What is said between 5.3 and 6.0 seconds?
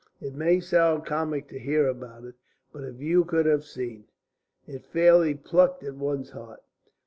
plucked at